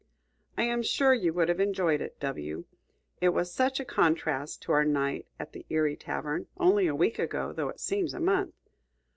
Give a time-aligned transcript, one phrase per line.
[0.57, 2.65] I am sure you would have enjoyed it, W,
[3.21, 7.19] it was such a contrast to our night at the Erie tavern, only a week
[7.19, 8.55] ago, though it seems a month.